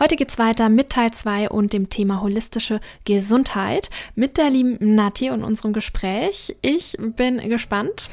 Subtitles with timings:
[0.00, 5.30] Heute geht's weiter mit Teil 2 und dem Thema holistische Gesundheit mit der lieben Nati
[5.30, 6.56] und unserem Gespräch.
[6.62, 8.08] Ich bin gespannt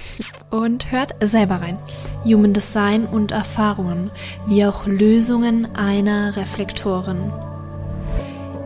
[0.49, 1.77] und hört selber rein.
[2.23, 4.09] Human Design und Erfahrungen,
[4.47, 7.31] wie auch Lösungen einer Reflektorin.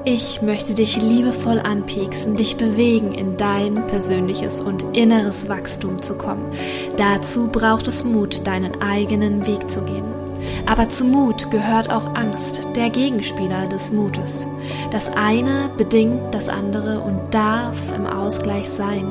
[0.05, 6.53] Ich möchte dich liebevoll anpieksen, dich bewegen, in dein persönliches und inneres Wachstum zu kommen.
[6.95, 10.28] Dazu braucht es Mut, deinen eigenen Weg zu gehen.
[10.65, 14.47] Aber zu Mut gehört auch Angst, der Gegenspieler des Mutes.
[14.91, 19.05] Das eine bedingt das andere und darf im Ausgleich sein.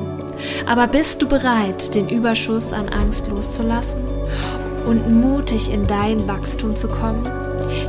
[0.65, 4.03] Aber bist du bereit, den Überschuss an Angst loszulassen
[4.85, 7.27] und mutig in dein Wachstum zu kommen?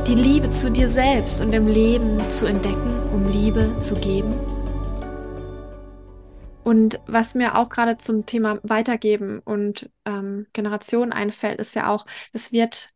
[0.07, 4.33] Die Liebe zu dir selbst und im Leben zu entdecken, um Liebe zu geben?
[6.63, 12.05] Und was mir auch gerade zum Thema Weitergeben und ähm, Generation einfällt, ist ja auch,
[12.33, 12.90] es wird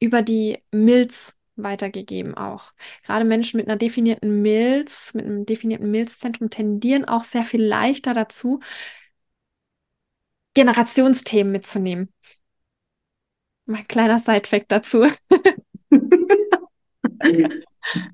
[0.00, 2.72] über die Milz weitergegeben auch.
[3.04, 8.14] Gerade Menschen mit einer definierten Milz, mit einem definierten Milzzentrum tendieren auch sehr viel leichter
[8.14, 8.60] dazu,
[10.54, 12.12] Generationsthemen mitzunehmen.
[13.66, 15.04] Mein kleiner Sidefact dazu.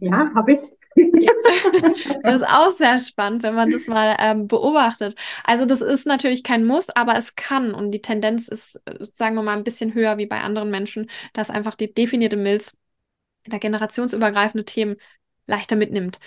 [0.01, 0.61] ja, habe ich.
[2.23, 5.15] Das ist auch sehr spannend, wenn man das mal ähm, beobachtet.
[5.45, 9.43] Also das ist natürlich kein Muss, aber es kann und die Tendenz ist, sagen wir
[9.43, 12.77] mal, ein bisschen höher wie bei anderen Menschen, dass einfach die definierte Milz
[13.47, 14.97] der generationsübergreifende Themen
[15.47, 16.19] leichter mitnimmt.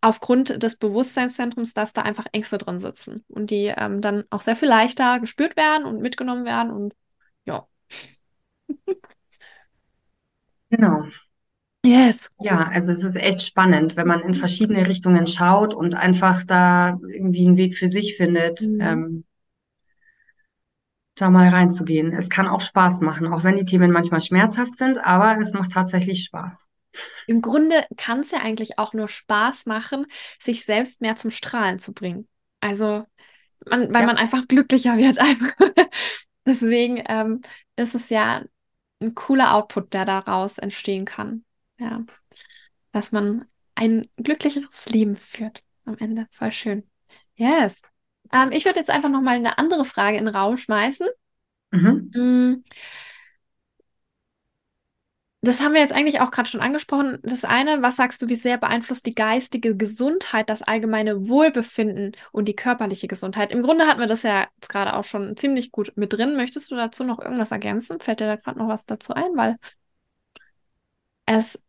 [0.00, 4.56] Aufgrund des Bewusstseinszentrums, dass da einfach Ängste drin sitzen und die ähm, dann auch sehr
[4.56, 6.94] viel leichter gespürt werden und mitgenommen werden und
[7.44, 7.66] ja.
[10.70, 11.08] Genau.
[11.84, 12.30] Yes.
[12.40, 16.98] Ja, also es ist echt spannend, wenn man in verschiedene Richtungen schaut und einfach da
[17.08, 18.80] irgendwie einen Weg für sich findet, mhm.
[18.80, 19.24] ähm,
[21.14, 22.12] da mal reinzugehen.
[22.12, 25.72] Es kann auch Spaß machen, auch wenn die Themen manchmal schmerzhaft sind, aber es macht
[25.72, 26.68] tatsächlich Spaß.
[27.26, 30.06] Im Grunde kann es ja eigentlich auch nur Spaß machen,
[30.40, 32.26] sich selbst mehr zum Strahlen zu bringen.
[32.60, 33.04] Also,
[33.66, 34.06] man, weil ja.
[34.06, 35.18] man einfach glücklicher wird.
[36.46, 37.40] Deswegen ähm,
[37.76, 38.42] ist es ja
[39.00, 41.44] ein cooler Output, der daraus entstehen kann.
[41.78, 42.04] Ja.
[42.92, 46.26] Dass man ein glücklicheres Leben führt am Ende.
[46.32, 46.88] Voll schön.
[47.34, 47.80] Yes.
[48.32, 51.06] Ähm, ich würde jetzt einfach nochmal eine andere Frage in den Raum schmeißen.
[51.70, 52.10] Mhm.
[52.14, 52.64] Mm.
[55.40, 57.18] Das haben wir jetzt eigentlich auch gerade schon angesprochen.
[57.22, 62.46] Das eine, was sagst du, wie sehr beeinflusst die geistige Gesundheit das allgemeine Wohlbefinden und
[62.48, 63.52] die körperliche Gesundheit?
[63.52, 66.36] Im Grunde hatten wir das ja jetzt gerade auch schon ziemlich gut mit drin.
[66.36, 68.00] Möchtest du dazu noch irgendwas ergänzen?
[68.00, 69.36] Fällt dir da gerade noch was dazu ein?
[69.36, 69.56] Weil
[71.26, 71.62] es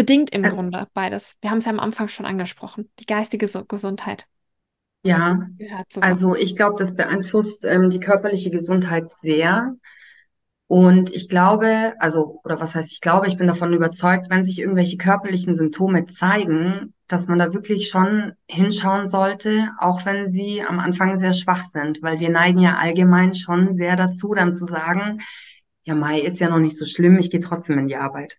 [0.00, 1.36] bedingt im also, Grunde beides.
[1.42, 2.90] Wir haben es ja am Anfang schon angesprochen.
[3.00, 4.26] Die geistige Gesundheit.
[5.02, 5.46] Ja,
[6.00, 9.74] also ich glaube, das beeinflusst ähm, die körperliche Gesundheit sehr.
[10.68, 14.58] Und ich glaube, also, oder was heißt ich glaube, ich bin davon überzeugt, wenn sich
[14.58, 20.78] irgendwelche körperlichen Symptome zeigen, dass man da wirklich schon hinschauen sollte, auch wenn sie am
[20.78, 25.20] Anfang sehr schwach sind, weil wir neigen ja allgemein schon sehr dazu, dann zu sagen,
[25.82, 28.38] ja, Mai ist ja noch nicht so schlimm, ich gehe trotzdem in die Arbeit.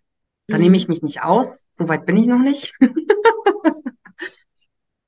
[0.52, 0.64] Da mhm.
[0.64, 1.66] nehme ich mich nicht aus.
[1.72, 2.74] Soweit bin ich noch nicht.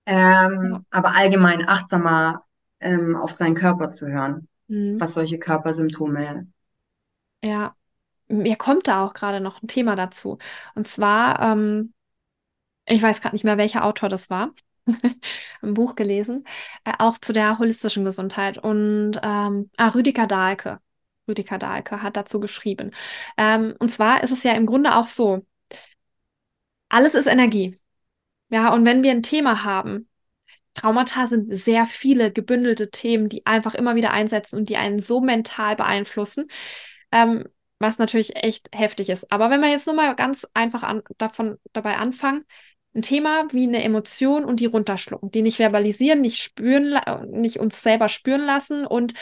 [0.07, 0.87] ähm.
[0.91, 2.45] Aber allgemein achtsamer
[2.81, 4.99] ähm, auf seinen Körper zu hören, mhm.
[4.99, 6.47] was solche Körpersymptome.
[7.43, 7.77] Ja,
[8.29, 10.39] mir kommt da auch gerade noch ein Thema dazu.
[10.75, 11.93] Und zwar, ähm,
[12.87, 14.51] ich weiß gerade nicht mehr, welcher Autor das war.
[15.63, 16.47] ein Buch gelesen,
[16.85, 18.57] äh, auch zu der holistischen Gesundheit.
[18.57, 20.81] Und ähm, ah, Rüdiger Dahlke
[21.29, 22.91] Rüdiger Dahlke hat dazu geschrieben.
[23.37, 25.45] Ähm, und zwar ist es ja im Grunde auch so,
[26.89, 27.79] alles ist Energie.
[28.51, 30.09] Ja, und wenn wir ein Thema haben,
[30.75, 35.21] Traumata sind sehr viele gebündelte Themen, die einfach immer wieder einsetzen und die einen so
[35.21, 36.49] mental beeinflussen,
[37.13, 37.45] ähm,
[37.79, 39.31] was natürlich echt heftig ist.
[39.33, 42.45] Aber wenn wir jetzt nur mal ganz einfach an, davon dabei anfangen,
[42.95, 47.83] ein Thema wie eine Emotion und die runterschlucken, die nicht verbalisieren, nicht spüren, nicht uns
[47.83, 49.15] selber spüren lassen und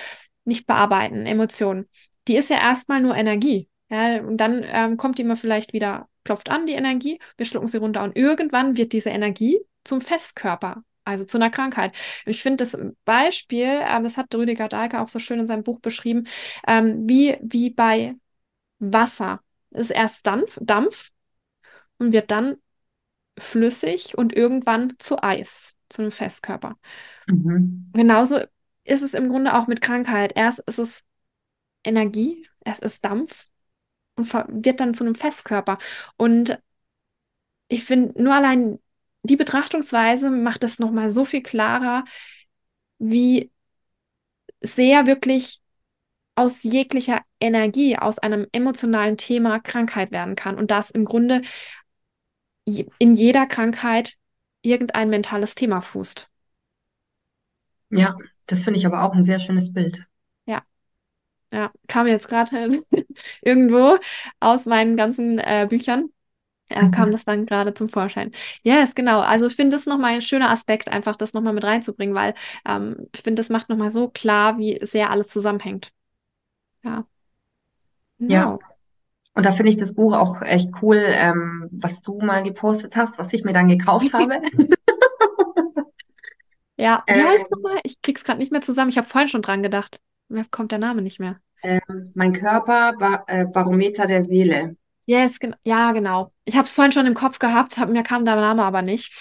[0.45, 1.89] nicht bearbeiten, Emotionen.
[2.29, 3.69] Die ist ja erstmal nur Energie.
[3.91, 7.69] Ja, und dann ähm, kommt die immer vielleicht wieder, klopft an, die Energie, wir schlucken
[7.69, 11.95] sie runter und irgendwann wird diese Energie zum Festkörper, also zu einer Krankheit.
[12.25, 15.81] Ich finde das Beispiel, äh, das hat Rüdiger Dahlke auch so schön in seinem Buch
[15.81, 16.27] beschrieben,
[16.67, 18.15] ähm, wie, wie bei
[18.79, 19.41] Wasser.
[19.71, 21.11] Es ist erst Dampf, Dampf
[21.99, 22.57] und wird dann
[23.39, 26.77] flüssig und irgendwann zu Eis, zu einem Festkörper.
[27.27, 27.91] Mhm.
[27.93, 28.41] Genauso
[28.85, 30.33] ist es im Grunde auch mit Krankheit.
[30.35, 31.05] Erst ist es
[31.85, 33.49] Energie, es ist Dampf
[34.17, 34.33] und
[34.65, 35.79] wird dann zu einem Festkörper.
[36.17, 36.59] Und
[37.69, 38.79] ich finde, nur allein
[39.23, 42.05] die Betrachtungsweise macht es nochmal so viel klarer,
[42.99, 43.51] wie
[44.61, 45.61] sehr wirklich
[46.35, 50.57] aus jeglicher Energie, aus einem emotionalen Thema Krankheit werden kann.
[50.57, 51.43] Und das im Grunde
[52.65, 54.15] in jeder Krankheit
[54.63, 56.29] irgendein mentales Thema fußt.
[57.91, 58.17] Ja,
[58.47, 60.07] das finde ich aber auch ein sehr schönes Bild.
[60.47, 60.63] Ja,
[61.53, 62.83] ja, kam jetzt gerade
[63.43, 63.99] irgendwo
[64.41, 66.11] aus meinen ganzen äh, Büchern
[66.73, 67.13] äh, kam mhm.
[67.13, 68.33] das dann gerade zum Vorschein.
[68.63, 69.21] Yes, genau.
[69.21, 72.35] Also ich finde das nochmal ein schöner Aspekt, einfach das nochmal mit reinzubringen, weil
[72.67, 75.93] ähm, ich finde, das macht nochmal so klar, wie sehr alles zusammenhängt.
[76.83, 77.05] Ja.
[78.19, 78.35] Genau.
[78.35, 78.59] Ja.
[79.35, 83.19] Und da finde ich das Buch auch echt cool, ähm, was du mal gepostet hast,
[83.19, 84.41] was ich mir dann gekauft habe.
[86.83, 87.79] Ja, wie ähm, heißt nochmal?
[87.85, 88.91] Ich krieg's gerade nicht mehr zusammen.
[88.91, 90.01] Ich habe vorhin schon dran gedacht.
[90.29, 91.39] Mir kommt der Name nicht mehr.
[91.63, 91.81] Ähm,
[92.15, 94.77] mein Körper, ba äh, Barometer der Seele.
[95.05, 96.33] Yes, gen ja, genau.
[96.45, 99.13] Ich habe es vorhin schon im Kopf gehabt, hab, mir kam der Name aber nicht.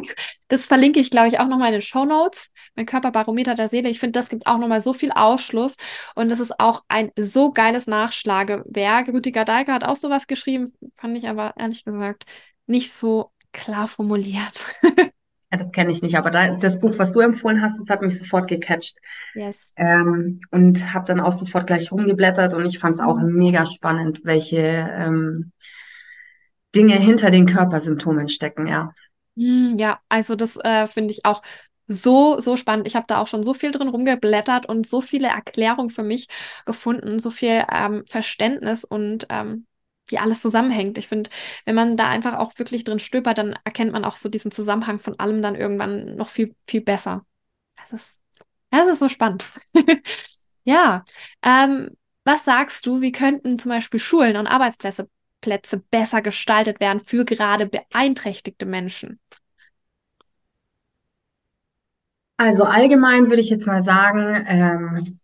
[0.48, 2.50] das verlinke ich, glaube ich, auch nochmal in den Show Notes.
[2.74, 3.88] Mein Körperbarometer der Seele.
[3.88, 5.76] Ich finde, das gibt auch nochmal so viel Aufschluss
[6.14, 9.08] und das ist auch ein so geiles Nachschlagewerk.
[9.08, 12.24] Rüdiger Deiger hat auch sowas geschrieben, fand ich aber ehrlich gesagt
[12.66, 14.64] nicht so klar formuliert.
[15.52, 18.00] Ja, das kenne ich nicht, aber da, das Buch, was du empfohlen hast, das hat
[18.00, 18.96] mich sofort gecatcht.
[19.34, 19.74] Yes.
[19.76, 24.22] Ähm, und habe dann auch sofort gleich rumgeblättert und ich fand es auch mega spannend,
[24.24, 25.52] welche ähm,
[26.74, 28.94] Dinge hinter den Körpersymptomen stecken, ja.
[29.36, 31.42] Hm, ja, also das äh, finde ich auch
[31.86, 32.86] so, so spannend.
[32.86, 36.28] Ich habe da auch schon so viel drin rumgeblättert und so viele Erklärungen für mich
[36.64, 39.66] gefunden, so viel ähm, Verständnis und ähm,
[40.06, 40.98] wie alles zusammenhängt.
[40.98, 41.30] Ich finde,
[41.64, 45.00] wenn man da einfach auch wirklich drin stöbert, dann erkennt man auch so diesen Zusammenhang
[45.00, 47.24] von allem dann irgendwann noch viel, viel besser.
[47.90, 48.20] Das ist,
[48.70, 49.44] das ist so spannend.
[50.64, 51.04] ja.
[51.42, 51.90] Ähm,
[52.24, 55.08] was sagst du, wie könnten zum Beispiel Schulen und Arbeitsplätze
[55.42, 59.20] Plätze besser gestaltet werden für gerade beeinträchtigte Menschen?
[62.38, 65.18] Also allgemein würde ich jetzt mal sagen, ähm,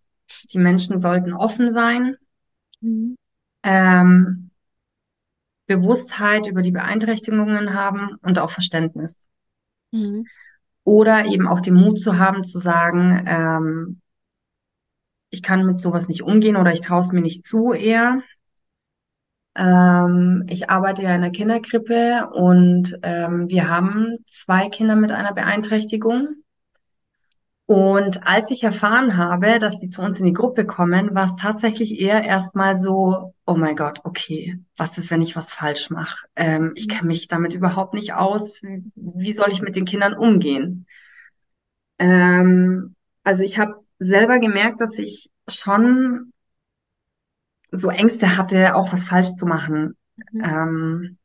[0.52, 2.16] die Menschen sollten offen sein.
[2.80, 3.16] Mhm.
[3.62, 4.47] Ähm,
[5.68, 9.28] Bewusstheit über die Beeinträchtigungen haben und auch Verständnis.
[9.92, 10.26] Mhm.
[10.82, 14.00] Oder eben auch den Mut zu haben, zu sagen, ähm,
[15.30, 18.22] ich kann mit sowas nicht umgehen oder ich traue es mir nicht zu eher.
[19.54, 25.34] Ähm, ich arbeite ja in der Kinderkrippe und ähm, wir haben zwei Kinder mit einer
[25.34, 26.44] Beeinträchtigung.
[27.68, 31.36] Und als ich erfahren habe, dass die zu uns in die Gruppe kommen, war es
[31.36, 36.28] tatsächlich eher erstmal so, oh mein Gott, okay, was ist, wenn ich was falsch mache?
[36.34, 38.62] Ähm, ich kenne mich damit überhaupt nicht aus.
[38.94, 40.86] Wie soll ich mit den Kindern umgehen?
[41.98, 46.32] Ähm, also ich habe selber gemerkt, dass ich schon
[47.70, 49.94] so Ängste hatte, auch was falsch zu machen.
[50.32, 50.42] Mhm.
[50.42, 51.18] Ähm,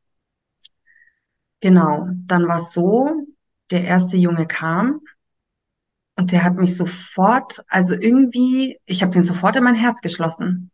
[1.62, 3.28] genau, dann war es so,
[3.72, 5.00] der erste Junge kam
[6.15, 10.71] und der hat mich sofort, also irgendwie, ich habe den sofort in mein Herz geschlossen.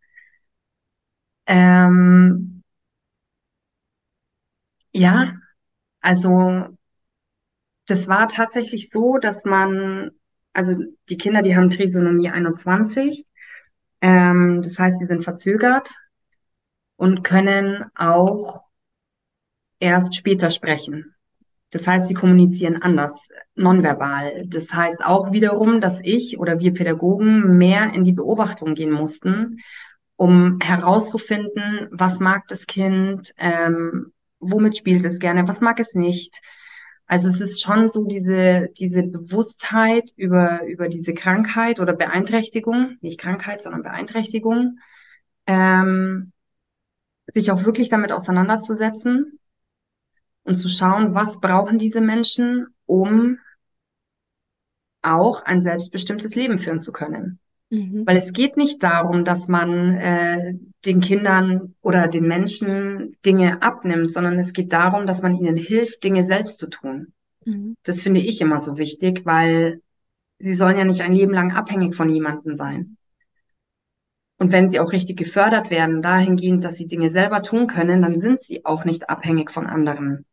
[1.48, 2.64] Ähm,
[4.94, 5.34] ja,
[6.02, 6.78] also
[7.88, 10.12] das war tatsächlich so, dass man,
[10.54, 10.76] also
[11.10, 13.26] die Kinder, die haben Trisonomie 21,
[14.02, 15.96] ähm, das heißt, sie sind verzögert
[16.98, 18.68] und können auch
[19.80, 21.16] erst später sprechen.
[21.72, 24.44] Das heißt, sie kommunizieren anders, nonverbal.
[24.48, 29.60] Das heißt auch wiederum, dass ich oder wir Pädagogen mehr in die Beobachtung gehen mussten,
[30.16, 36.42] um herauszufinden, was mag das Kind, ähm, womit spielt es gerne, was mag es nicht.
[37.06, 43.20] Also es ist schon so diese, diese Bewusstheit über, über diese Krankheit oder Beeinträchtigung, nicht
[43.20, 44.80] Krankheit, sondern Beeinträchtigung,
[45.48, 46.32] ähm,
[47.34, 49.39] sich auch wirklich damit auseinanderzusetzen
[50.44, 53.40] und zu schauen, was brauchen diese Menschen, um
[55.02, 57.40] auch ein selbstbestimmtes Leben führen zu können.
[57.70, 58.06] Mhm.
[58.06, 60.56] Weil es geht nicht darum, dass man äh,
[60.86, 66.04] den Kindern oder den Menschen Dinge abnimmt, sondern es geht darum, dass man ihnen hilft,
[66.04, 67.14] Dinge selbst zu tun.
[67.46, 67.76] Mhm.
[67.84, 69.82] Das finde ich immer so wichtig, weil
[70.40, 72.98] sie sollen ja nicht ein Leben lang abhängig von jemandem sein.
[74.38, 78.20] Und wenn sie auch richtig gefördert werden, dahingehend, dass sie Dinge selber tun können, dann
[78.20, 80.26] sind sie auch nicht abhängig von anderen.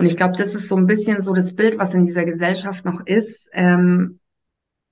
[0.00, 2.86] Und ich glaube, das ist so ein bisschen so das Bild, was in dieser Gesellschaft
[2.86, 4.18] noch ist, ähm,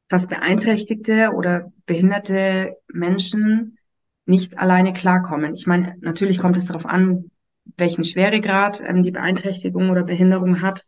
[0.08, 3.78] dass beeinträchtigte oder behinderte Menschen
[4.26, 5.54] nicht alleine klarkommen.
[5.54, 7.30] Ich meine, natürlich kommt es darauf an,
[7.78, 10.84] welchen Schweregrad ähm, die Beeinträchtigung oder Behinderung hat.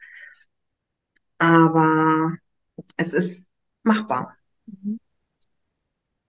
[1.38, 2.36] Aber
[2.98, 3.48] es ist
[3.84, 4.36] machbar.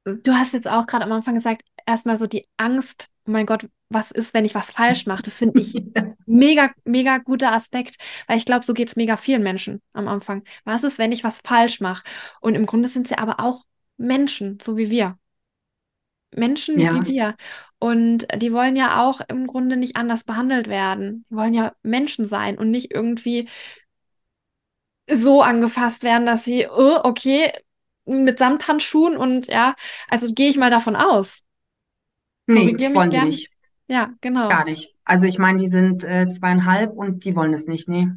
[0.05, 3.67] Du hast jetzt auch gerade am Anfang gesagt, erstmal so die Angst, oh mein Gott,
[3.91, 5.24] was ist, wenn ich was falsch mache?
[5.24, 5.74] Das finde ich
[6.25, 10.43] mega, mega guter Aspekt, weil ich glaube, so geht es mega vielen Menschen am Anfang.
[10.63, 12.03] Was ist, wenn ich was falsch mache?
[12.39, 13.63] Und im Grunde sind sie aber auch
[13.98, 15.17] Menschen, so wie wir.
[16.33, 17.03] Menschen ja.
[17.05, 17.36] wie wir.
[17.79, 21.25] Und die wollen ja auch im Grunde nicht anders behandelt werden.
[21.29, 23.50] Die wollen ja Menschen sein und nicht irgendwie
[25.10, 27.51] so angefasst werden, dass sie, oh, okay,
[28.05, 29.75] mit Samthandschuhen und ja,
[30.07, 31.43] also gehe ich mal davon aus.
[32.48, 33.27] Nee, wollen sie gern.
[33.29, 33.50] nicht.
[33.91, 34.48] Ja, genau.
[34.48, 34.95] Gar nicht.
[35.03, 38.07] Also ich meine, die sind äh, zweieinhalb und die wollen es nicht, nee.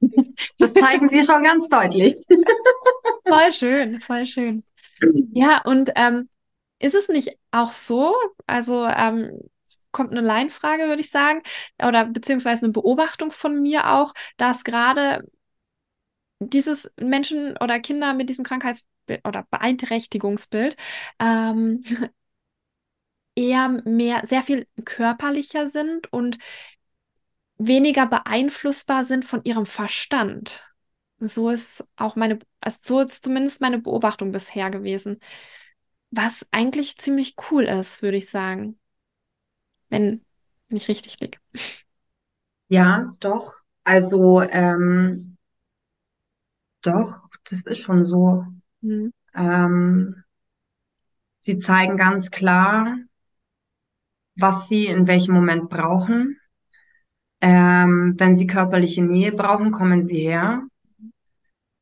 [0.58, 2.16] Das zeigen sie schon ganz deutlich.
[3.28, 4.64] Voll schön, voll schön.
[5.32, 6.30] Ja, und ähm,
[6.78, 8.14] ist es nicht auch so,
[8.46, 9.38] also ähm,
[9.92, 11.42] kommt eine Laienfrage, würde ich sagen,
[11.82, 15.28] oder beziehungsweise eine Beobachtung von mir auch, dass gerade
[16.40, 20.76] dieses Menschen oder Kinder mit diesem Krankheitsbild oder Beeinträchtigungsbild
[21.20, 21.82] ähm,
[23.38, 26.38] eher mehr, sehr viel körperlicher sind und
[27.58, 30.64] weniger beeinflussbar sind von ihrem Verstand.
[31.20, 35.18] So ist auch meine, also so ist zumindest meine Beobachtung bisher gewesen.
[36.10, 38.78] Was eigentlich ziemlich cool ist, würde ich sagen.
[39.88, 40.24] Wenn,
[40.68, 41.38] wenn ich richtig liege.
[42.68, 43.54] Ja, doch.
[43.84, 45.38] Also, ähm,
[46.82, 48.44] doch, das ist schon so.
[48.80, 49.12] Mhm.
[49.34, 50.24] Ähm,
[51.40, 52.96] sie zeigen ganz klar,
[54.38, 56.38] was sie in welchem Moment brauchen.
[57.40, 60.62] Ähm, wenn sie körperliche Nähe brauchen, kommen sie her.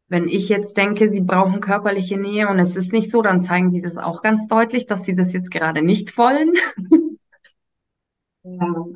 [0.09, 3.73] Wenn ich jetzt denke, sie brauchen körperliche Nähe und es ist nicht so, dann zeigen
[3.73, 6.53] sie das auch ganz deutlich, dass sie das jetzt gerade nicht wollen.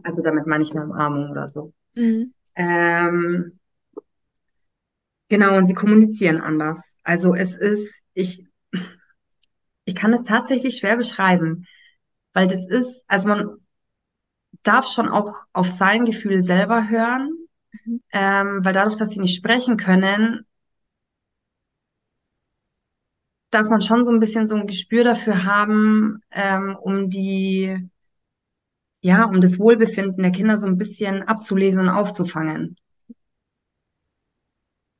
[0.05, 1.73] also damit meine ich eine Umarmung oder so.
[1.95, 2.33] Mhm.
[2.55, 3.59] Ähm,
[5.29, 6.97] genau, und sie kommunizieren anders.
[7.03, 8.45] Also es ist, ich,
[9.85, 11.67] ich kann es tatsächlich schwer beschreiben,
[12.33, 13.57] weil das ist, also man
[14.63, 17.31] darf schon auch auf sein Gefühl selber hören,
[17.85, 18.03] mhm.
[18.13, 20.47] ähm, weil dadurch, dass sie nicht sprechen können,
[23.51, 27.91] darf man schon so ein bisschen so ein Gespür dafür haben, ähm, um die,
[29.03, 32.77] ja, um das Wohlbefinden der Kinder so ein bisschen abzulesen und aufzufangen.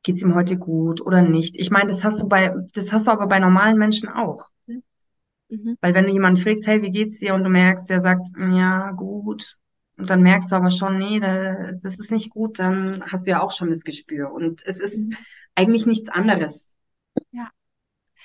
[0.03, 1.57] Geht's ihm heute gut oder nicht?
[1.59, 4.49] Ich meine, das hast du bei, das hast du aber bei normalen Menschen auch.
[4.67, 4.83] Mhm.
[5.81, 7.35] Weil wenn du jemanden fragst, hey, wie geht's dir?
[7.35, 9.57] Und du merkst, der sagt, ja, gut.
[9.97, 13.43] Und dann merkst du aber schon, nee, das ist nicht gut, dann hast du ja
[13.43, 14.33] auch schon das Gespür.
[14.33, 15.17] Und es ist mhm.
[15.55, 16.77] eigentlich nichts anderes.
[17.33, 17.51] Ja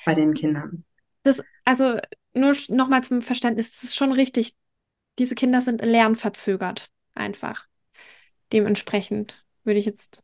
[0.05, 0.86] bei den Kindern.
[1.24, 1.98] Das, also
[2.34, 4.53] nur nochmal zum Verständnis, das ist schon richtig.
[5.20, 7.65] Diese Kinder sind lernverzögert, einfach.
[8.53, 10.20] Dementsprechend würde ich jetzt.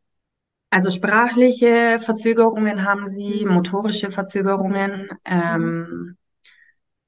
[0.70, 3.54] Also sprachliche Verzögerungen haben sie, mhm.
[3.54, 6.18] motorische Verzögerungen, ähm,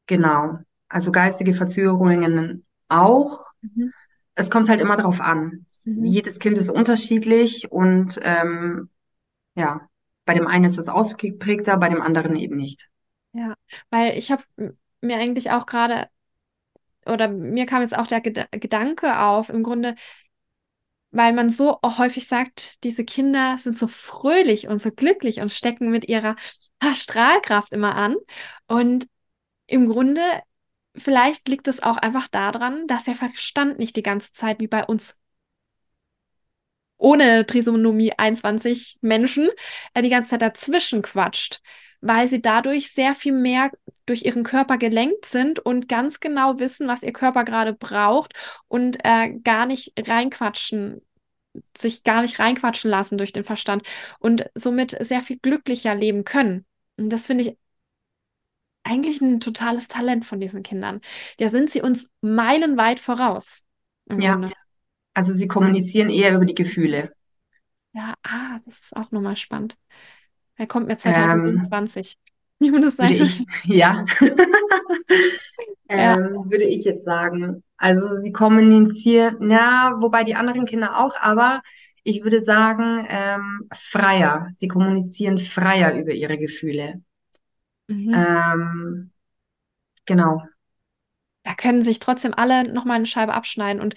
[0.08, 0.60] genau.
[0.88, 3.52] Also geistige Verzögerungen auch.
[3.62, 3.92] Mhm.
[4.36, 5.66] Es kommt halt immer darauf an.
[5.86, 6.06] Mhm.
[6.06, 8.90] Jedes Kind ist unterschiedlich und ähm,
[9.56, 9.88] ja,
[10.26, 12.88] bei dem einen ist es ausgeprägter, bei dem anderen eben nicht.
[13.34, 13.56] Ja,
[13.90, 14.44] weil ich habe
[15.02, 16.08] mir eigentlich auch gerade,
[17.06, 19.96] oder mir kam jetzt auch der Ged Gedanke auf, im Grunde,
[21.12, 25.92] weil man so häufig sagt, diese Kinder sind so fröhlich und so glücklich und stecken
[25.92, 26.36] mit ihrer
[26.96, 28.16] Strahlkraft immer an.
[28.68, 29.08] Und
[29.74, 30.22] im Grunde,
[30.96, 34.86] vielleicht liegt es auch einfach daran, dass der Verstand nicht die ganze Zeit wie bei
[34.86, 35.18] uns
[36.98, 39.50] ohne Trisonomie 21 Menschen
[39.94, 41.62] äh, die ganze Zeit dazwischen quatscht,
[42.02, 43.72] weil sie dadurch sehr viel mehr
[44.06, 48.34] durch ihren Körper gelenkt sind und ganz genau wissen, was ihr Körper gerade braucht
[48.68, 51.02] und äh, gar nicht reinquatschen,
[51.76, 53.84] sich gar nicht reinquatschen lassen durch den Verstand
[54.20, 56.66] und somit sehr viel glücklicher leben können.
[56.96, 57.58] Und das finde ich
[58.84, 61.02] eigentlich ein totales Talent von diesen Kindern.
[61.38, 63.64] Da sind sie uns meilenweit voraus.
[64.10, 64.34] Ja.
[64.34, 64.52] Grunde.
[65.14, 67.14] Also sie kommunizieren eher über die Gefühle.
[67.94, 69.78] Ja, ah, das ist auch nochmal spannend.
[70.56, 72.18] Er kommt mir 2027.
[72.60, 74.06] Ähm, würde ich, ja.
[75.90, 76.18] ähm, ja.
[76.18, 77.64] Würde ich jetzt sagen.
[77.78, 81.62] Also sie kommunizieren, ja, wobei die anderen Kinder auch, aber
[82.04, 84.50] ich würde sagen, ähm, freier.
[84.58, 87.02] Sie kommunizieren freier über ihre Gefühle.
[87.88, 88.14] Mhm.
[88.14, 89.12] Ähm,
[90.06, 90.42] genau.
[91.44, 93.82] Da können sich trotzdem alle nochmal eine Scheibe abschneiden.
[93.82, 93.96] Und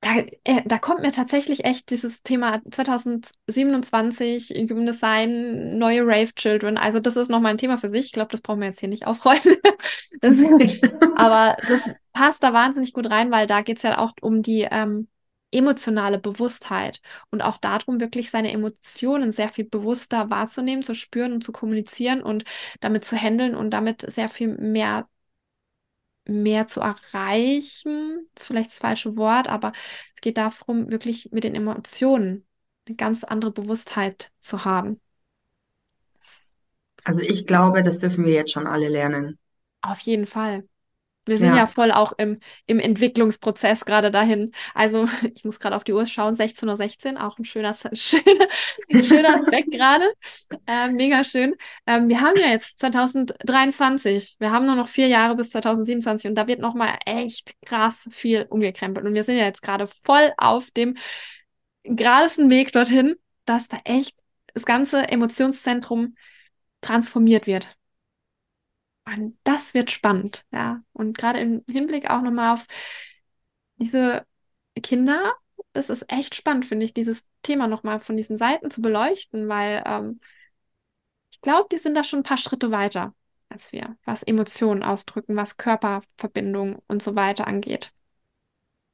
[0.00, 6.76] da, äh, da kommt mir tatsächlich echt dieses Thema 2027, Human Design, neue Rave Children.
[6.76, 8.06] Also, das ist nochmal ein Thema für sich.
[8.06, 9.40] Ich glaube, das brauchen wir jetzt hier nicht aufrollen.
[10.20, 10.38] das,
[11.16, 14.68] aber das passt da wahnsinnig gut rein, weil da geht es ja auch um die
[14.70, 15.08] ähm,
[15.56, 21.42] emotionale Bewusstheit und auch darum, wirklich seine Emotionen sehr viel bewusster wahrzunehmen, zu spüren und
[21.44, 22.44] zu kommunizieren und
[22.80, 25.08] damit zu handeln und damit sehr viel mehr
[26.28, 29.72] mehr zu erreichen, ist vielleicht das falsche Wort, aber
[30.14, 32.46] es geht darum, wirklich mit den Emotionen
[32.86, 35.00] eine ganz andere Bewusstheit zu haben.
[37.04, 39.38] Also ich glaube, das dürfen wir jetzt schon alle lernen.
[39.82, 40.68] Auf jeden Fall.
[41.26, 44.52] Wir sind ja, ja voll auch im, im Entwicklungsprozess gerade dahin.
[44.74, 48.48] Also ich muss gerade auf die Uhr schauen, 16.16 Uhr, auch ein schöner, schöner,
[49.04, 50.04] schöner Aspekt gerade.
[50.66, 51.54] Äh, mega schön.
[51.86, 54.36] Ähm, wir haben ja jetzt 2023.
[54.38, 58.46] Wir haben nur noch vier Jahre bis 2027 und da wird nochmal echt krass viel
[58.48, 59.06] umgekrempelt.
[59.06, 60.96] Und wir sind ja jetzt gerade voll auf dem
[61.82, 64.16] geradesten Weg dorthin, dass da echt
[64.54, 66.16] das ganze Emotionszentrum
[66.80, 67.76] transformiert wird.
[69.16, 70.82] Und das wird spannend, ja.
[70.92, 72.66] Und gerade im Hinblick auch nochmal auf
[73.76, 74.24] diese
[74.82, 75.32] Kinder,
[75.72, 79.82] das ist echt spannend, finde ich, dieses Thema nochmal von diesen Seiten zu beleuchten, weil
[79.86, 80.20] ähm,
[81.30, 83.14] ich glaube, die sind da schon ein paar Schritte weiter
[83.48, 87.92] als wir, was Emotionen ausdrücken, was Körperverbindung und so weiter angeht.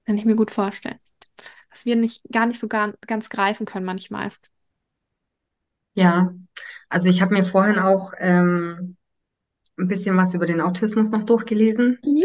[0.05, 0.99] Kann ich mir gut vorstellen.
[1.71, 4.31] Was wir nicht, gar nicht so gar, ganz greifen können manchmal.
[5.95, 6.35] Ja,
[6.89, 8.97] also ich habe mir vorhin auch ähm,
[9.83, 11.99] ein bisschen was über den Autismus noch durchgelesen.
[12.05, 12.25] Mhm.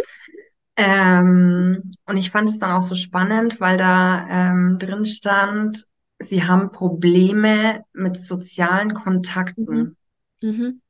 [0.75, 5.85] Ähm, und ich fand es dann auch so spannend, weil da ähm, drin stand,
[6.19, 9.97] sie haben Probleme mit sozialen Kontakten.
[10.41, 10.49] Mhm.
[10.49, 10.81] Mhm.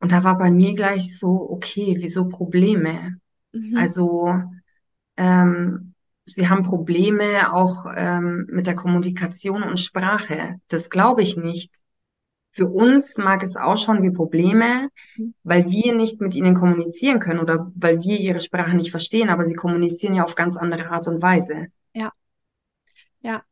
[0.00, 3.16] Und da war bei mir gleich so, okay, wieso Probleme?
[3.52, 3.76] Mhm.
[3.76, 4.34] Also
[5.16, 10.56] ähm, sie haben Probleme auch ähm, mit der Kommunikation und Sprache.
[10.68, 11.70] Das glaube ich nicht.
[12.54, 15.34] Für uns mag es ausschauen wie Probleme, mhm.
[15.42, 19.46] weil wir nicht mit ihnen kommunizieren können oder weil wir ihre Sprache nicht verstehen, aber
[19.46, 21.68] sie kommunizieren ja auf ganz andere Art und Weise.
[21.94, 22.12] Ja.
[23.22, 23.42] Ja.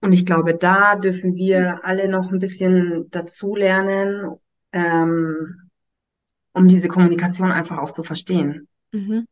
[0.00, 4.36] Und ich glaube, da dürfen wir alle noch ein bisschen dazulernen,
[4.72, 5.68] ähm,
[6.52, 8.68] um diese Kommunikation einfach auch zu verstehen.
[8.92, 9.26] Mhm.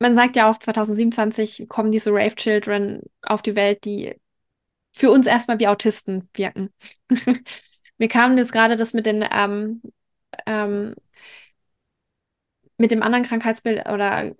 [0.00, 4.16] Man sagt ja auch, 2027 kommen diese Rave Children auf die Welt, die
[4.94, 6.72] für uns erstmal wie Autisten wirken.
[7.98, 9.82] Mir kam jetzt gerade das mit den ähm,
[10.46, 10.94] ähm,
[12.76, 14.32] mit dem anderen Krankheitsbild oder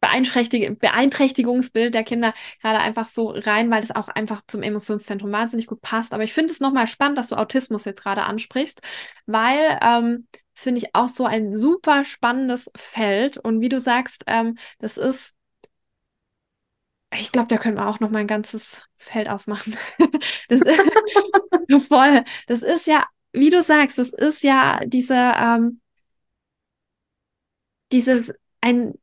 [0.00, 5.66] Beeinträchtig Beeinträchtigungsbild der Kinder gerade einfach so rein, weil das auch einfach zum Emotionszentrum wahnsinnig
[5.66, 6.14] gut passt.
[6.14, 8.80] Aber ich finde es nochmal spannend, dass du Autismus jetzt gerade ansprichst,
[9.26, 13.38] weil ähm, das finde ich auch so ein super spannendes Feld.
[13.38, 15.34] Und wie du sagst, ähm, das ist
[17.14, 19.76] ich glaube, da können wir auch noch mal ein ganzes Feld aufmachen.
[20.48, 22.24] das ist voll.
[22.46, 25.80] Das ist ja, wie du sagst, das ist ja diese, ähm,
[27.92, 28.94] dieses ein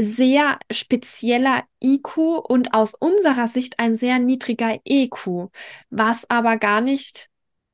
[0.00, 2.16] sehr spezieller IQ
[2.48, 5.50] und aus unserer Sicht ein sehr niedriger EQ,
[5.90, 7.30] was aber gar nicht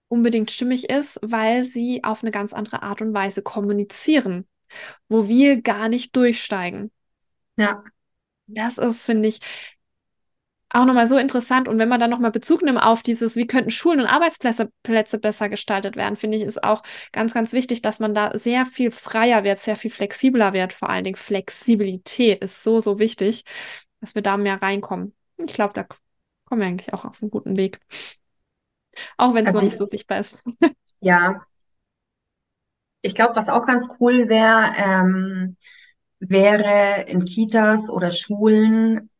[0.09, 4.47] unbedingt stimmig ist, weil sie auf eine ganz andere Art und Weise kommunizieren,
[5.09, 6.91] wo wir gar nicht durchsteigen.
[7.57, 7.85] Ja.
[8.55, 9.41] Das ist, finde ich,
[10.71, 11.69] auch nochmal so interessant.
[11.69, 15.19] Und wenn man dann nochmal Bezug nimmt auf dieses, wie könnten Schulen und Arbeitsplätze Plätze
[15.19, 16.83] besser gestaltet werden, finde ich, ist auch
[17.13, 20.73] ganz, ganz wichtig, dass man da sehr viel freier wird, sehr viel flexibler wird.
[20.73, 23.45] Vor allen Dingen Flexibilität ist so, so wichtig,
[24.01, 25.15] dass wir da mehr reinkommen.
[25.39, 25.87] Ich glaube, da
[26.45, 27.81] kommen wir eigentlich auch auf einen guten Weg.
[29.17, 30.39] Auch wenn es also noch nicht so sichtbar ist.
[31.01, 31.47] Ja.
[33.03, 35.57] Ich glaube, was auch ganz cool wäre, ähm,
[36.21, 39.11] wäre in Kitas oder Schulen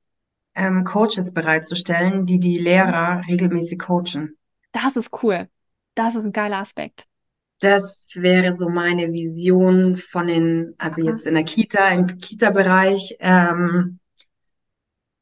[0.55, 4.37] ähm, Coaches bereitzustellen, die die Lehrer regelmäßig coachen.
[4.73, 5.49] Das ist cool.
[5.95, 7.07] Das ist ein geiler Aspekt.
[7.61, 11.11] Das wäre so meine Vision von den, also Aha.
[11.11, 13.17] jetzt in der Kita, im Kita-Bereich.
[13.21, 13.99] Ähm,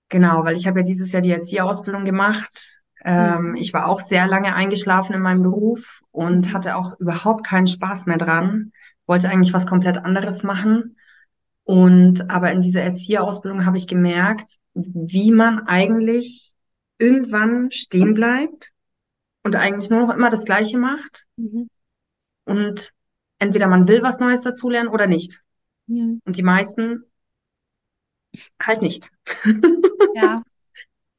[0.09, 2.81] genau, weil ich habe ja dieses Jahr die Erzieherausbildung gemacht.
[3.05, 3.55] Ähm, mhm.
[3.57, 6.53] Ich war auch sehr lange eingeschlafen in meinem Beruf und mhm.
[6.53, 8.73] hatte auch überhaupt keinen Spaß mehr dran.
[9.07, 10.97] Wollte eigentlich was komplett anderes machen.
[11.69, 16.55] Und aber in dieser Erzieherausbildung habe ich gemerkt, wie man eigentlich
[16.97, 18.71] irgendwann stehen bleibt
[19.43, 21.27] und eigentlich nur noch immer das Gleiche macht.
[21.37, 21.69] Mhm.
[22.47, 22.95] Und
[23.39, 25.43] entweder man will was Neues dazulernen oder nicht.
[25.89, 26.23] Mhm.
[26.25, 27.05] Und die meisten
[28.59, 29.11] halt nicht.
[30.15, 30.43] Ja.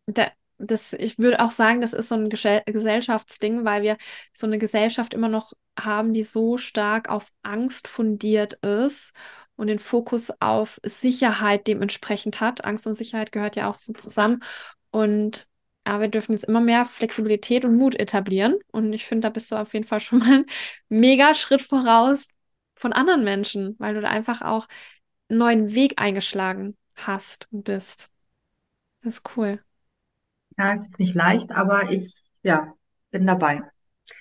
[0.08, 3.98] Da, das, ich würde auch sagen, das ist so ein Gesellschaftsding, weil wir
[4.34, 9.14] so eine Gesellschaft immer noch haben, die so stark auf Angst fundiert ist
[9.60, 12.64] und den Fokus auf Sicherheit dementsprechend hat.
[12.64, 14.42] Angst und Sicherheit gehört ja auch so zusammen.
[14.90, 15.48] Und
[15.86, 18.56] ja, wir dürfen jetzt immer mehr Flexibilität und Mut etablieren.
[18.72, 20.46] Und ich finde, da bist du auf jeden Fall schon mal ein
[20.90, 22.30] mega Schritt voraus
[22.76, 24.68] von anderen Menschen, weil du da einfach auch
[25.28, 28.12] einen neuen Weg eingeschlagen hast und bist.
[29.02, 29.62] Das ist cool.
[30.58, 32.74] Ja, es ist nicht leicht, aber ich, ja,
[33.12, 33.62] bin dabei.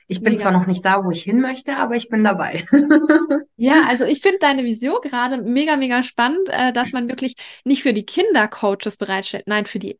[0.07, 0.42] Ich bin Mega.
[0.42, 2.66] zwar noch nicht da, wo ich hin möchte, aber ich bin dabei.
[3.57, 7.83] ja, also ich finde deine Vision gerade mega, mega spannend, äh, dass man wirklich nicht
[7.83, 9.98] für die Kinder Coaches bereitstellt, nein, für die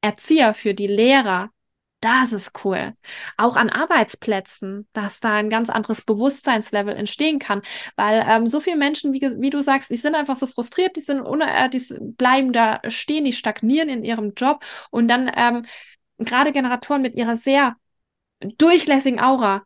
[0.00, 1.50] Erzieher, für die Lehrer
[2.00, 2.94] Das ist cool.
[3.36, 7.62] Auch an Arbeitsplätzen, dass da ein ganz anderes Bewusstseinslevel entstehen kann.
[7.96, 11.00] Weil ähm, so viele Menschen, wie, wie, du sagst, die sind einfach so frustriert, die
[11.00, 11.82] sind äh, die
[12.16, 14.64] bleiben da stehen, die stagnieren in ihrem Job.
[14.90, 15.64] Und dann ähm,
[16.18, 17.76] gerade Generatoren mit ihrer sehr
[18.40, 19.64] durchlässigen Aura,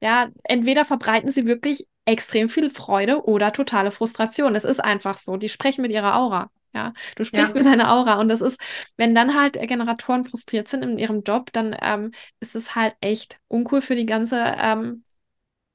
[0.00, 4.54] ja, entweder verbreiten sie wirklich extrem viel Freude oder totale Frustration.
[4.54, 5.36] Es ist einfach so.
[5.36, 6.50] Die sprechen mit ihrer Aura.
[6.74, 7.62] Ja, du sprichst ja.
[7.62, 8.60] mit deiner Aura und das ist,
[8.96, 13.38] wenn dann halt Generatoren frustriert sind in ihrem Job, dann ähm, ist es halt echt
[13.46, 15.04] uncool für die ganze ähm,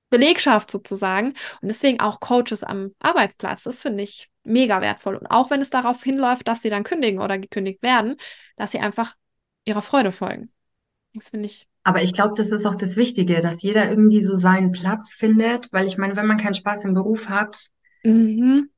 [0.09, 1.29] Belegschaft sozusagen.
[1.61, 3.63] Und deswegen auch Coaches am Arbeitsplatz.
[3.63, 5.15] Das finde ich mega wertvoll.
[5.15, 8.17] Und auch wenn es darauf hinläuft, dass sie dann kündigen oder gekündigt werden,
[8.57, 9.15] dass sie einfach
[9.63, 10.51] ihrer Freude folgen.
[11.13, 11.68] Das finde ich.
[11.83, 15.71] Aber ich glaube, das ist auch das Wichtige, dass jeder irgendwie so seinen Platz findet,
[15.71, 17.67] weil ich meine, wenn man keinen Spaß im Beruf hat,
[18.03, 18.69] mhm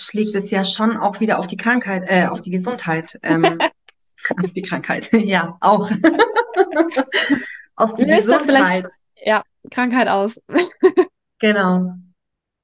[0.00, 3.18] schlägt es ja schon auch wieder auf die Krankheit, äh, auf die Gesundheit.
[3.22, 3.44] Ähm,
[4.42, 5.90] auf die Krankheit, ja, auch.
[7.76, 8.86] auf die Löst Gesundheit.
[9.22, 10.40] Ja, Krankheit aus.
[11.38, 11.94] genau.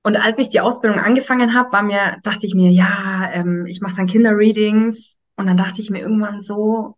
[0.03, 3.81] Und als ich die Ausbildung angefangen habe, war mir, dachte ich mir, ja, ähm, ich
[3.81, 5.17] mache dann Kinderreadings.
[5.37, 6.97] Und dann dachte ich mir irgendwann so,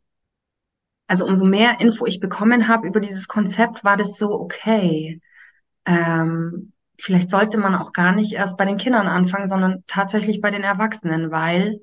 [1.08, 5.20] also umso mehr Info ich bekommen habe über dieses Konzept, war das so, okay,
[5.86, 10.50] ähm, vielleicht sollte man auch gar nicht erst bei den Kindern anfangen, sondern tatsächlich bei
[10.50, 11.80] den Erwachsenen, weil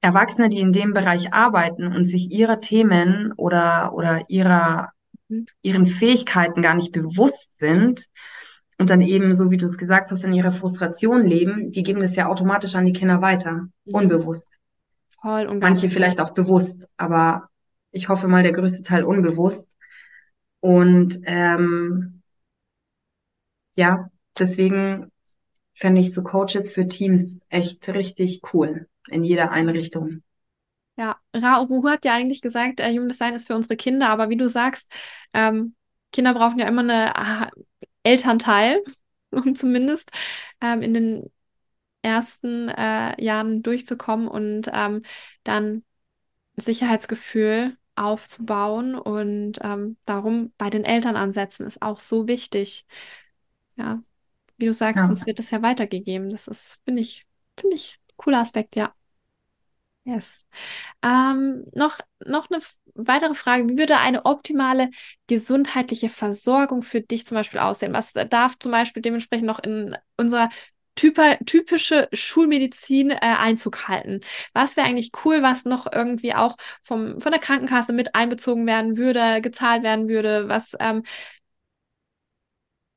[0.00, 4.90] Erwachsene, die in dem Bereich arbeiten und sich ihrer Themen oder, oder ihrer,
[5.60, 8.06] ihren Fähigkeiten gar nicht bewusst sind
[8.78, 12.00] und dann eben, so wie du es gesagt hast, in ihrer Frustration leben, die geben
[12.00, 13.70] das ja automatisch an die Kinder weiter, mhm.
[13.86, 14.57] unbewusst.
[15.20, 17.48] Voll und Manche vielleicht auch bewusst, aber
[17.90, 19.66] ich hoffe mal der größte Teil unbewusst.
[20.60, 22.22] Und ähm,
[23.76, 25.10] ja, deswegen
[25.74, 30.22] fände ich so Coaches für Teams echt richtig cool in jeder Einrichtung.
[30.96, 34.36] Ja, Ra hat ja eigentlich gesagt, äh, Human Design ist für unsere Kinder, aber wie
[34.36, 34.90] du sagst,
[35.32, 35.76] ähm,
[36.12, 37.50] Kinder brauchen ja immer einen ah,
[38.02, 38.82] Elternteil,
[39.30, 40.10] um zumindest
[40.60, 41.30] ähm, in den
[42.02, 45.02] ersten äh, Jahren durchzukommen und ähm,
[45.44, 45.84] dann
[46.56, 52.86] Sicherheitsgefühl aufzubauen und ähm, darum bei den Eltern ansetzen ist auch so wichtig
[53.78, 54.02] ja,
[54.58, 55.06] wie du sagst, ja.
[55.06, 56.30] sonst wird das ja weitergegeben.
[56.30, 58.92] Das ist, finde ich, finde ich, cooler Aspekt, ja.
[60.04, 60.44] Yes.
[61.02, 62.60] Ähm, noch, noch eine
[62.94, 63.68] weitere Frage.
[63.68, 64.90] Wie würde eine optimale
[65.26, 67.92] gesundheitliche Versorgung für dich zum Beispiel aussehen?
[67.92, 70.48] Was darf zum Beispiel dementsprechend noch in unserer
[71.44, 74.20] typische Schulmedizin äh, Einzug halten?
[74.54, 78.96] Was wäre eigentlich cool, was noch irgendwie auch vom, von der Krankenkasse mit einbezogen werden
[78.96, 80.48] würde, gezahlt werden würde?
[80.48, 81.02] Was ähm,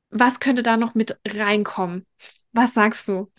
[0.10, 2.06] was könnte da noch mit reinkommen?
[2.54, 3.32] Was sagst du?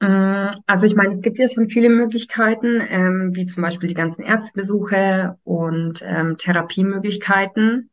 [0.00, 3.94] Mm, also ich meine, es gibt ja schon viele Möglichkeiten, ähm, wie zum Beispiel die
[3.94, 7.90] ganzen Ärztebesuche und ähm, Therapiemöglichkeiten.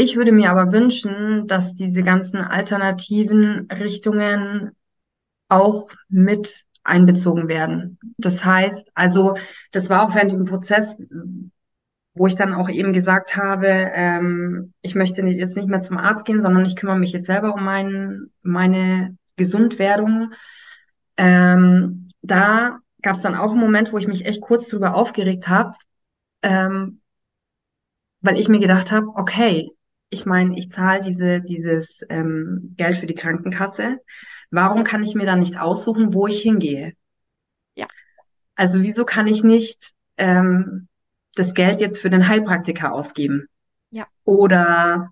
[0.00, 4.70] Ich würde mir aber wünschen, dass diese ganzen alternativen Richtungen
[5.48, 7.98] auch mit einbezogen werden.
[8.16, 9.34] Das heißt, also
[9.72, 10.96] das war auch während dem Prozess,
[12.14, 16.26] wo ich dann auch eben gesagt habe, ähm, ich möchte jetzt nicht mehr zum Arzt
[16.26, 20.32] gehen, sondern ich kümmere mich jetzt selber um mein, meine Gesundwerdung.
[21.16, 25.48] Ähm, da gab es dann auch einen Moment, wo ich mich echt kurz drüber aufgeregt
[25.48, 25.72] habe,
[26.42, 27.00] ähm,
[28.20, 29.72] weil ich mir gedacht habe, okay,
[30.10, 33.98] ich meine, ich zahle diese, dieses ähm, Geld für die Krankenkasse.
[34.50, 36.94] Warum kann ich mir dann nicht aussuchen, wo ich hingehe?
[37.74, 37.86] Ja.
[38.54, 40.88] Also wieso kann ich nicht ähm,
[41.34, 43.48] das Geld jetzt für den Heilpraktiker ausgeben.
[43.90, 44.06] Ja.
[44.24, 45.10] Oder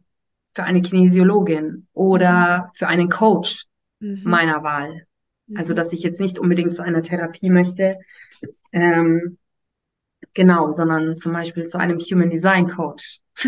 [0.55, 2.71] für eine Kinesiologin oder mhm.
[2.75, 3.67] für einen Coach
[4.01, 4.23] mhm.
[4.25, 5.07] meiner Wahl.
[5.47, 5.57] Mhm.
[5.59, 7.99] Also, dass ich jetzt nicht unbedingt zu einer Therapie möchte,
[8.73, 9.39] ähm,
[10.35, 13.21] genau, sondern zum Beispiel zu einem Human Design Coach.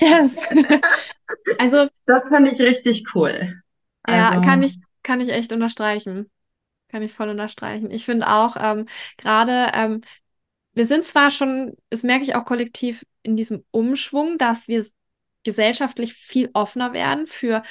[0.00, 0.46] yes.
[1.58, 3.62] also, das fand ich richtig cool.
[4.06, 6.30] Ja, also, kann ich, kann ich echt unterstreichen.
[6.88, 7.90] Kann ich voll unterstreichen.
[7.90, 10.02] Ich finde auch, ähm, gerade ähm,
[10.74, 14.84] wir sind zwar schon, das merke ich auch kollektiv in diesem Umschwung, dass wir
[15.44, 17.62] gesellschaftlich viel offener werden für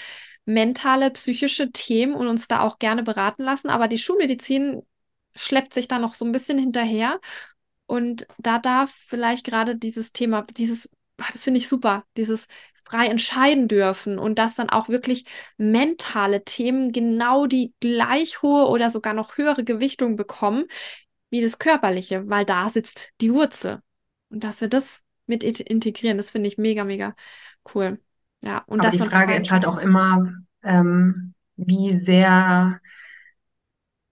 [0.45, 4.83] mentale, psychische Themen und uns da auch gerne beraten lassen, aber die Schulmedizin
[5.35, 7.19] schleppt sich da noch so ein bisschen hinterher.
[7.93, 12.47] Und da darf vielleicht gerade dieses Thema, dieses, ah, das finde ich super, dieses
[12.83, 15.25] frei entscheiden dürfen und dass dann auch wirklich
[15.57, 20.65] mentale Themen genau die gleich hohe oder sogar noch höhere Gewichtung bekommen,
[21.29, 23.79] wie das Körperliche, weil da sitzt die Wurzel.
[24.29, 27.13] Und dass wir das mit integrieren, das finde ich mega, mega
[27.75, 28.01] cool.
[28.41, 32.81] Ja, und Aber dass die Frage ist halt auch immer, ähm, wie sehr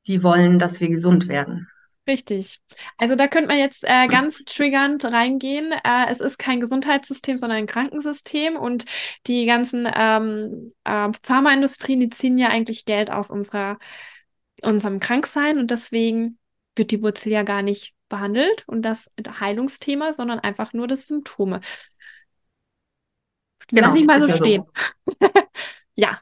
[0.06, 1.68] die wollen, dass wir gesund werden.
[2.08, 2.60] Richtig.
[2.98, 5.72] Also da könnte man jetzt äh, ganz triggernd reingehen.
[5.72, 8.86] Äh, es ist kein Gesundheitssystem, sondern ein Krankensystem und
[9.28, 13.78] die ganzen ähm, äh, Pharmaindustrien, die ziehen ja eigentlich Geld aus unserer,
[14.64, 16.40] unserem Kranksein und deswegen
[16.76, 21.62] wird die Wurzel ja gar nicht behandelt und das Heilungsthema, sondern einfach nur das Symptome.
[23.68, 24.64] Genau, Lass ich mal so ja stehen.
[25.06, 25.14] So.
[25.96, 26.20] ja.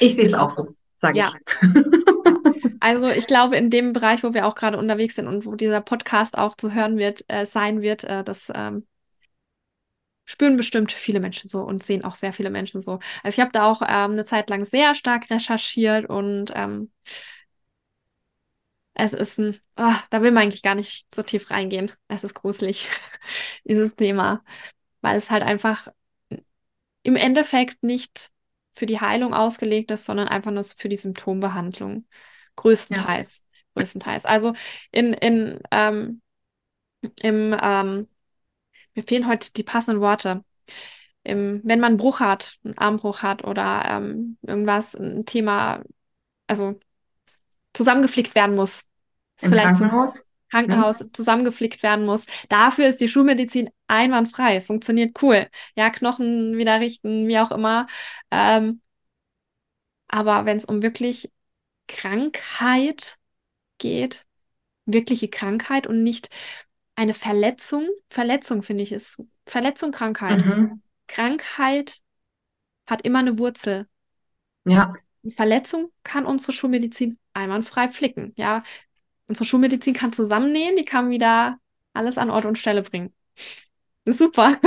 [0.00, 1.32] Ich sehe es auch so, sage ja.
[1.34, 1.60] ich.
[2.80, 5.80] also ich glaube, in dem Bereich, wo wir auch gerade unterwegs sind und wo dieser
[5.80, 8.86] Podcast auch zu hören wird, äh, sein wird, äh, das ähm,
[10.24, 13.00] spüren bestimmt viele Menschen so und sehen auch sehr viele Menschen so.
[13.22, 16.90] Also ich habe da auch ähm, eine Zeit lang sehr stark recherchiert und ähm,
[18.94, 21.90] es ist ein, oh, da will man eigentlich gar nicht so tief reingehen.
[22.08, 22.88] Es ist gruselig,
[23.64, 24.44] dieses Thema,
[25.00, 25.88] weil es halt einfach
[27.02, 28.30] im Endeffekt nicht
[28.74, 32.06] für die Heilung ausgelegt ist, sondern einfach nur für die Symptombehandlung.
[32.60, 33.38] Größtenteils.
[33.38, 33.60] Ja.
[33.74, 34.24] Größtenteils.
[34.26, 34.52] Also
[34.90, 36.20] in, in ähm,
[37.22, 38.08] im, ähm,
[38.94, 40.44] mir fehlen heute die passenden Worte.
[41.22, 45.82] Im, wenn man einen Bruch hat, einen Armbruch hat oder ähm, irgendwas, ein Thema,
[46.46, 46.78] also
[47.72, 48.84] zusammengeflickt werden muss.
[49.36, 50.14] Ist Im vielleicht Krankenhaus?
[50.14, 50.20] So
[50.50, 51.14] Krankenhaus mhm.
[51.14, 52.26] zusammengeflickt werden muss.
[52.48, 55.48] Dafür ist die Schulmedizin einwandfrei, funktioniert cool.
[55.76, 57.86] Ja, Knochen wieder richten, wie auch immer.
[58.30, 58.80] Ähm,
[60.08, 61.30] aber wenn es um wirklich
[61.90, 63.16] Krankheit
[63.78, 64.26] geht,
[64.86, 66.30] wirkliche Krankheit und nicht
[66.94, 70.44] eine Verletzung, Verletzung finde ich ist Verletzung, Krankheit.
[70.44, 70.82] Mhm.
[71.06, 71.98] Krankheit
[72.86, 73.88] hat immer eine Wurzel.
[74.64, 74.94] Ja.
[75.22, 78.32] Eine Verletzung kann unsere Schulmedizin einwandfrei flicken.
[78.36, 78.62] Ja,
[79.30, 81.60] Unsere Schulmedizin kann zusammennähen, die kann wieder
[81.92, 83.14] alles an Ort und Stelle bringen.
[84.04, 84.60] Das ist super.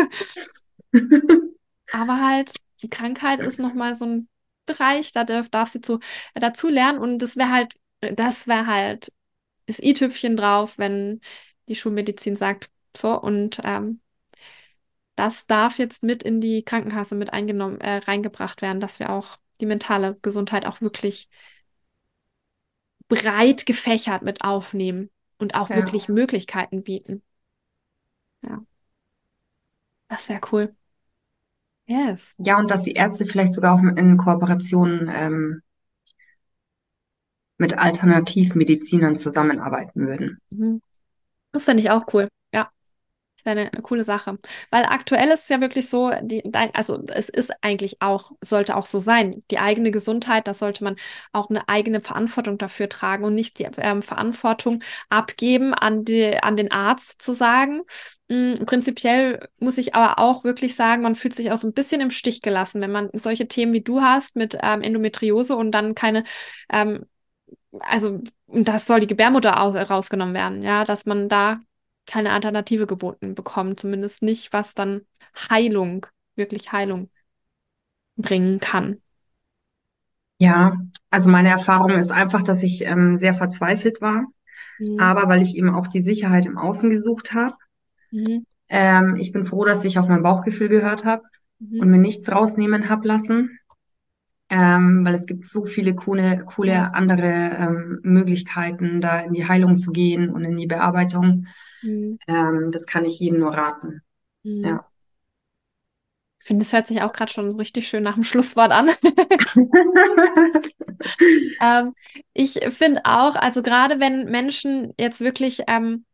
[1.91, 4.29] Aber halt, die Krankheit ist nochmal so ein
[4.65, 5.99] Bereich, da darf, darf sie zu,
[6.34, 9.12] äh, dazu lernen und das wäre halt, das wäre halt
[9.65, 11.21] das i-Tüpfchen drauf, wenn
[11.67, 14.02] die Schulmedizin sagt, so und ähm,
[15.15, 19.38] das darf jetzt mit in die Krankenkasse mit eingenommen, äh, reingebracht werden, dass wir auch
[19.62, 21.30] die mentale Gesundheit auch wirklich
[23.08, 25.76] breit gefächert mit aufnehmen und auch ja.
[25.76, 27.21] wirklich Möglichkeiten bieten.
[28.41, 28.63] Ja.
[30.08, 30.76] Das wäre cool.
[31.86, 32.34] Yes.
[32.38, 35.62] Ja, und dass die Ärzte vielleicht sogar auch in Kooperation ähm,
[37.58, 40.39] mit Alternativmedizinern zusammenarbeiten würden.
[40.50, 40.82] Mhm.
[41.52, 42.28] Das fände ich auch cool.
[43.43, 44.38] Das wäre eine coole Sache.
[44.69, 46.43] Weil aktuell ist es ja wirklich so, die,
[46.74, 49.43] also es ist eigentlich auch, sollte auch so sein.
[49.52, 50.96] Die eigene Gesundheit, da sollte man
[51.32, 56.56] auch eine eigene Verantwortung dafür tragen und nicht die ähm, Verantwortung abgeben an, die, an
[56.56, 57.82] den Arzt zu sagen.
[58.65, 62.12] Prinzipiell muss ich aber auch wirklich sagen, man fühlt sich auch so ein bisschen im
[62.12, 66.24] Stich gelassen, wenn man solche Themen wie du hast mit ähm, Endometriose und dann keine
[66.69, 67.06] ähm,
[67.82, 71.60] also das soll die Gebärmutter aus, rausgenommen werden, ja, dass man da
[72.06, 75.02] keine Alternative geboten bekommen, zumindest nicht, was dann
[75.50, 77.10] Heilung, wirklich Heilung
[78.15, 79.02] bringen kann.
[80.38, 80.78] Ja,
[81.10, 84.26] also meine Erfahrung ist einfach, dass ich ähm, sehr verzweifelt war,
[84.78, 85.00] mhm.
[85.00, 87.56] aber weil ich eben auch die Sicherheit im Außen gesucht habe.
[88.13, 88.45] Mhm.
[88.69, 91.23] Ähm, ich bin froh, dass ich auf mein Bauchgefühl gehört habe
[91.60, 91.82] mhm.
[91.82, 93.60] und mir nichts rausnehmen habe lassen,
[94.49, 99.78] ähm, weil es gibt so viele coole, coole andere ähm, Möglichkeiten, da in die Heilung
[99.78, 101.47] zu gehen und in die Bearbeitung.
[101.82, 102.19] Mhm.
[102.28, 104.02] Ähm, das kann ich jedem nur raten.
[104.43, 104.63] Mhm.
[104.63, 104.86] Ja.
[106.39, 108.89] Ich finde, es hört sich auch gerade schon so richtig schön nach dem Schlusswort an.
[111.62, 111.93] ähm,
[112.34, 116.06] ich finde auch, also gerade wenn Menschen jetzt wirklich ähm,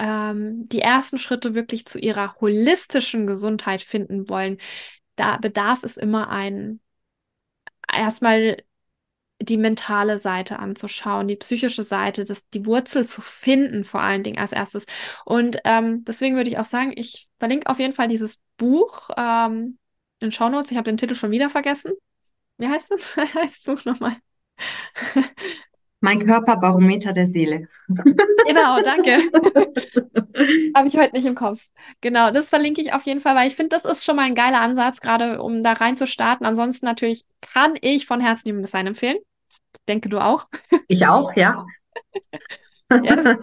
[0.00, 4.58] ähm, die ersten Schritte wirklich zu ihrer holistischen Gesundheit finden wollen,
[5.16, 6.80] da bedarf es immer ein
[7.92, 8.62] erstmal
[9.40, 14.38] die mentale Seite anzuschauen, die psychische Seite, das, die Wurzel zu finden, vor allen Dingen
[14.38, 14.86] als erstes.
[15.24, 19.78] Und ähm, deswegen würde ich auch sagen, ich verlinke auf jeden Fall dieses Buch ähm,
[20.20, 20.70] in Shownotes.
[20.70, 21.92] Ich habe den Titel schon wieder vergessen.
[22.58, 23.16] Wie heißt es?
[23.34, 24.16] heißt du nochmal?
[26.00, 27.68] Mein Körperbarometer der Seele.
[27.88, 29.18] Genau, danke.
[30.74, 31.68] Habe ich heute nicht im Kopf.
[32.00, 34.34] Genau, das verlinke ich auf jeden Fall, weil ich finde, das ist schon mal ein
[34.34, 36.46] geiler Ansatz, gerade um da rein zu starten.
[36.46, 39.18] Ansonsten natürlich kann ich von Herzen Human Design empfehlen.
[39.74, 40.48] Ich denke, du auch.
[40.88, 41.66] Ich auch, ja.
[43.02, 43.36] yes.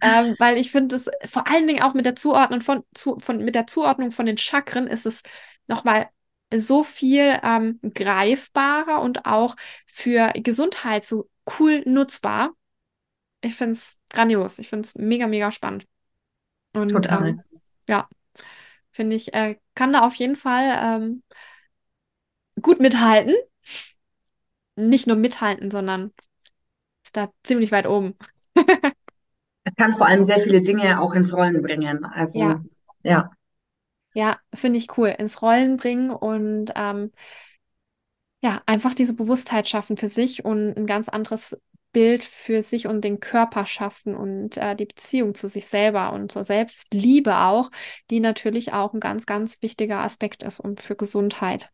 [0.00, 3.38] ähm, weil ich finde es vor allen Dingen auch mit der Zuordnung von, zu, von
[3.38, 5.22] mit der Zuordnung von den Chakren ist es
[5.66, 6.08] nochmal
[6.54, 11.28] so viel ähm, greifbarer und auch für Gesundheit so
[11.58, 12.52] cool nutzbar.
[13.42, 14.58] Ich finde es grandios.
[14.58, 15.86] Ich finde es mega, mega spannend.
[16.74, 17.08] Und Total.
[17.10, 17.42] Ähm,
[17.88, 18.08] ja,
[18.92, 21.22] finde ich, äh, kann da auf jeden Fall ähm,
[22.60, 23.34] gut mithalten.
[24.76, 26.12] Nicht nur mithalten, sondern
[27.04, 28.16] ist da ziemlich weit oben.
[29.76, 32.04] kann vor allem sehr viele Dinge auch ins Rollen bringen.
[32.04, 32.62] Also Ja.
[33.02, 33.30] ja.
[34.14, 35.08] Ja, finde ich cool.
[35.08, 37.12] Ins Rollen bringen und ähm,
[38.42, 41.56] ja, einfach diese Bewusstheit schaffen für sich und ein ganz anderes
[41.92, 46.32] Bild für sich und den Körper schaffen und äh, die Beziehung zu sich selber und
[46.32, 47.70] zur Selbstliebe auch,
[48.10, 51.70] die natürlich auch ein ganz, ganz wichtiger Aspekt ist und für Gesundheit.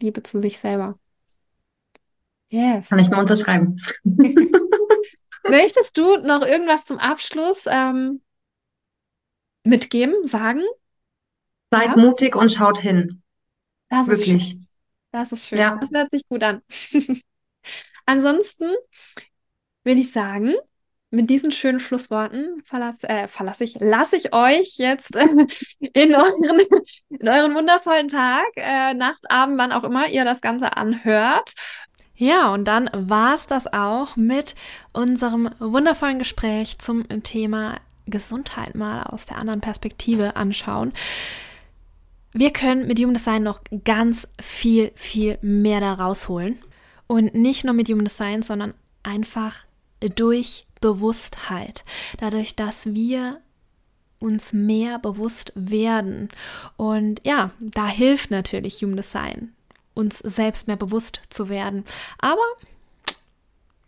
[0.00, 0.98] Liebe zu sich selber.
[2.48, 2.88] Yes.
[2.88, 3.76] Kann ich nur unterschreiben.
[5.48, 8.22] Möchtest du noch irgendwas zum Abschluss ähm,
[9.62, 10.62] mitgeben, sagen?
[11.70, 11.96] Seid Ja?
[11.96, 13.22] mutig und schaut hin.
[13.88, 14.08] Das.
[14.08, 14.56] Wirklich.
[15.12, 15.58] Das ist schön.
[15.58, 15.78] Ja.
[15.80, 16.62] Das hört sich gut an.
[18.06, 18.70] Ansonsten
[19.84, 20.54] würde ich sagen,
[21.10, 25.26] mit diesen schönen Schlussworten verlasse, äh, verlasse ich, lasse ich euch jetzt äh,
[25.80, 26.60] in euren,
[27.08, 31.54] in euren wundervollen Tag, äh, Nacht, Abend, wann auch immer ihr das Ganze anhört.
[32.14, 34.54] Ja, und dann war's das auch mit
[34.92, 40.92] unserem wundervollen Gespräch zum Thema Gesundheit mal aus der anderen Perspektive anschauen.
[42.32, 46.58] Wir können mit Human Design noch ganz viel, viel mehr da rausholen.
[47.06, 49.64] Und nicht nur mit Human Design, sondern einfach
[50.14, 51.84] durch Bewusstheit.
[52.18, 53.40] Dadurch, dass wir
[54.20, 56.28] uns mehr bewusst werden.
[56.76, 59.54] Und ja, da hilft natürlich Human Design,
[59.94, 61.84] uns selbst mehr bewusst zu werden.
[62.18, 62.44] Aber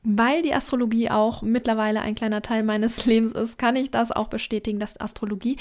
[0.05, 4.29] weil die Astrologie auch mittlerweile ein kleiner Teil meines Lebens ist, kann ich das auch
[4.29, 5.57] bestätigen, dass Astrologie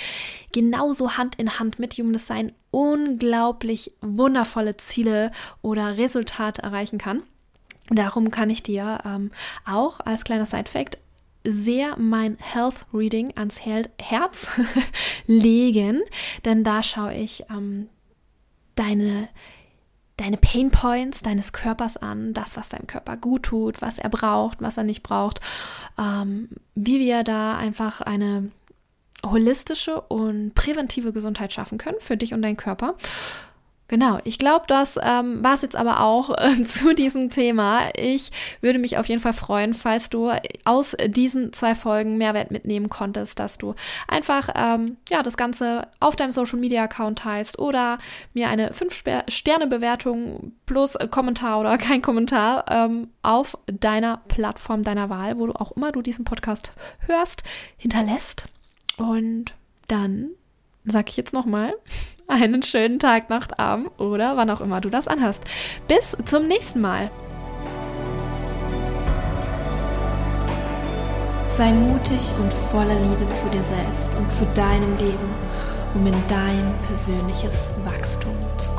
[0.52, 7.24] genauso Hand in Hand mit Human Design unglaublich wundervolle Ziele oder Resultate erreichen kann.
[7.90, 9.32] Darum kann ich dir ähm,
[9.66, 10.98] auch als kleiner Side-Fact
[11.44, 14.52] sehr mein Health Reading ans Herz
[15.26, 16.02] legen,
[16.46, 17.90] denn da schaue ich ähm,
[18.76, 19.28] deine
[20.22, 24.62] deine Pain Points deines Körpers an, das, was deinem Körper gut tut, was er braucht,
[24.62, 25.42] was er nicht braucht,
[26.00, 28.52] ähm, wie wir da einfach eine
[29.26, 32.96] holistische und präventive Gesundheit schaffen können für dich und deinen Körper.
[33.92, 37.90] Genau, ich glaube, das ähm, war es jetzt aber auch äh, zu diesem Thema.
[37.94, 40.32] Ich würde mich auf jeden Fall freuen, falls du
[40.64, 43.76] aus diesen zwei Folgen Mehrwert mitnehmen konntest, dass du
[44.08, 47.98] einfach ähm, ja das Ganze auf deinem Social Media Account teilst oder
[48.34, 55.48] mir eine 5-Sterne-Bewertung plus Kommentar oder kein Kommentar ähm, auf deiner Plattform deiner Wahl, wo
[55.48, 56.72] du auch immer du diesen Podcast
[57.08, 57.44] hörst,
[57.76, 58.46] hinterlässt.
[58.96, 59.54] Und
[59.90, 60.30] dann
[60.86, 61.74] sage ich jetzt nochmal,
[62.28, 65.44] einen schönen Tag, Nacht, Abend oder wann auch immer du das anhörst.
[65.88, 67.12] Bis zum nächsten Mal.
[71.48, 75.30] Sei mutig und voller Liebe zu dir selbst und zu deinem Leben,
[75.94, 78.72] um in dein persönliches Wachstum zu